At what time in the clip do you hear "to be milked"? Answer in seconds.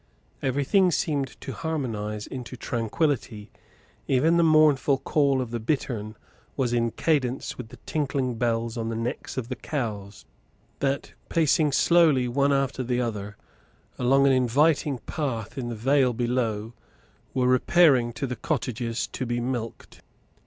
19.05-20.01